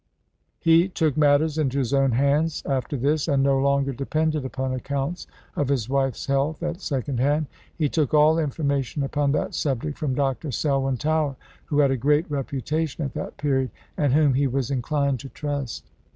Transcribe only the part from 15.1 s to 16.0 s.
to trust.